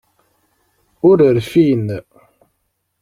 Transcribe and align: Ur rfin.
Ur 1.07 1.17
rfin. 1.43 1.87